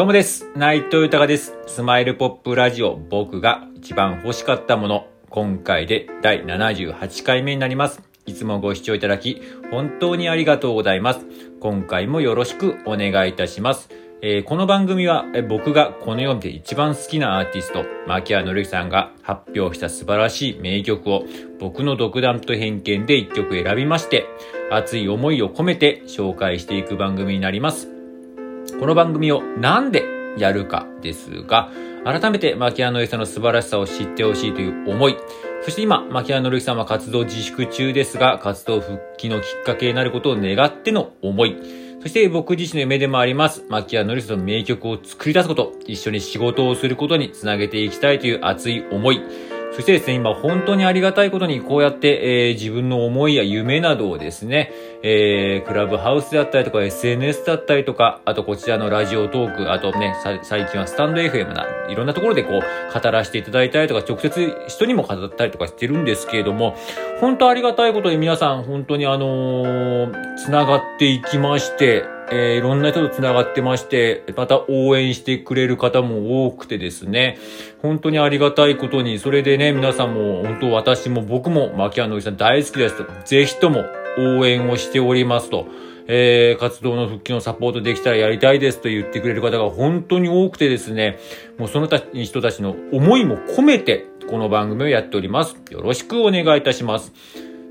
[0.00, 0.50] どうもです。
[0.56, 1.58] 内藤豊です。
[1.66, 5.06] スマイルポップラジオ、僕が一番欲しかったもの。
[5.28, 8.00] 今回で第78回目になります。
[8.24, 11.26] いつもご視聴いただき、本当にありがとうございます。
[11.60, 13.90] 今回もよろしくお願いいたします。
[14.22, 21.24] えーこの番組は、えー僕がこの世で一番好きなアーティスト、牧谷紀之さんが発表した素晴らしい名曲を、
[21.58, 24.24] 僕の独断と偏見で一曲選びまして、
[24.70, 27.99] 熱い思いを込めて紹介していく番組になります。
[28.80, 30.06] この番組をなんで
[30.38, 31.70] やるかですが、
[32.02, 35.18] 改めて牧谷のりさんの素晴らしさを知ってほしいという思い、
[35.60, 41.56] そして今、牧谷のりさんは活動自粛中ですが、活動復帰のきっかけになることを願っての思い、
[42.00, 49.20] そして僕自身の夢でもあります、牧谷のりさんの名曲を作り出すこと、一緒に仕事をすることにつなげていきたいという熱い思い、
[49.80, 54.70] そしてですね、今本当にありがたいことにこうやって、えー自分の思いや夢などをですね、
[55.02, 66.76] えークラブハウスであったりとか SNS だったりとか、あとこちらのラジオトーク、あとね、最近はスタンド FM な、いろんなところでこう語らせていただいたりとか、直接人にも語ったりとかしてるんですけれども、
[67.18, 77.38] 本当ありがたいことに皆さん本当にあのー、つながっていきまして、えーいろんな人と繋がってまして、また応援してくれる方も多くてですね、
[77.82, 83.84] 本当にありがたいことに、それでね、皆さんも、本当私も僕も、牧谷のりさん大好きですと、ぜひとも
[84.18, 85.66] 応援をしておりますと、
[86.06, 91.18] えー活動の復帰のサポートできたらやりたいですと言ってくれる方が本当に多くてですね、
[91.58, 95.56] もうそのた人たちの思いも込めて、この番組をやっております。
[95.70, 97.12] よろしくお願いいたします。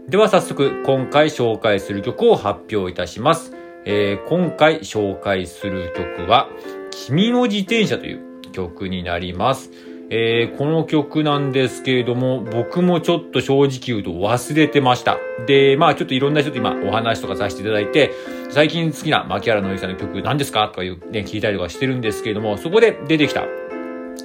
[0.10, 3.59] では早速、今回紹介する曲を発表いたします。
[3.85, 6.49] えー今回紹介する曲は、
[6.91, 8.19] 君の自転車という
[8.52, 9.72] 曲になります。
[10.11, 15.17] えーこの曲なんですけれども、僕もちょっと正直言うと忘れてました。
[15.45, 18.12] で、まあちょっといろんな人と今お話とかさせていただいて、
[18.50, 23.45] 最近好きな牧原のりさんの曲何ですかとかいうね、聞いたりとかしてるんですけれども、そこで出てきた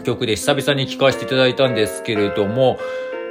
[0.04, 2.78] 曲で久々に聴かせていただいたんですけれども、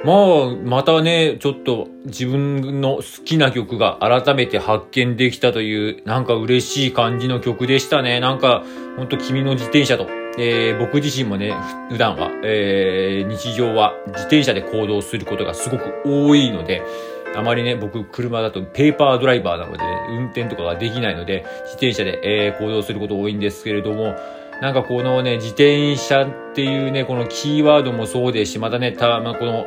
[0.03, 8.19] まあ、またね、ちょっと自分の好きな曲が改めて発見できたという、なんか嬉しい感じの曲でしたね。
[8.19, 8.63] なんか、
[8.97, 10.08] ほんと君の自転車と。
[10.38, 11.53] えー僕自身もね、
[11.90, 16.81] 普段は、えー日常は自転車で行動することがすごく多いので、
[17.36, 24.16] あまりね、僕、車だとペーパードライバーなのでね、運転とかができないので、自転車で、えー行動すること多いんですけれども、
[24.62, 29.66] なんかこのね、自転車っていうね、このキーワードもそうですし、またね、た、まあ、この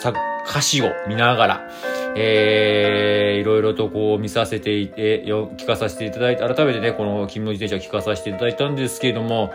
[0.00, 0.12] さ
[0.48, 1.70] 歌詞を見ながら、
[2.16, 9.52] えー、いろいろとこう見させていて、よ聞かさせていただいて、改めてね、この君の自転車聞かさせていただいたんですけれども、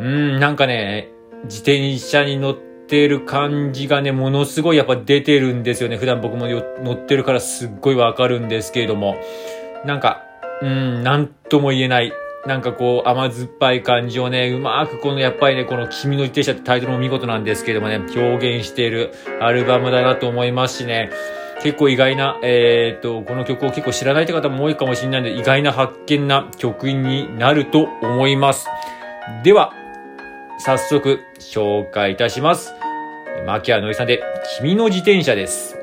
[0.00, 1.08] うん、なんかね、
[1.44, 5.96] 自転車に乗ってる感じがね、ものすごいやっぱ出てるんですよね。
[5.96, 9.16] 普段僕もよ乗ってるからすっごいわかるんですけれども、
[9.84, 10.24] なんか、
[10.60, 12.12] うん、なんとも言えない。
[12.46, 21.10] なんかこう甘酸っぱい感じをね、うまくこのやっぱりね、この君の自転車ってタイトルも見事なんですけどもね、表現しているアルバムだなと思いますしね、
[21.62, 28.66] 結構意外な、えーっと、この曲を結構知らないって方も多いかもしれないので、意外な発見な曲になると思います。
[29.44, 29.72] では、
[30.58, 32.72] 早速紹介いたします。
[33.46, 34.22] 牧谷のりさんで、
[34.58, 35.79] 君の自転車です。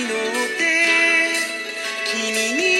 [0.00, 0.08] 祈っ
[0.56, 0.64] て
[2.10, 2.79] 君に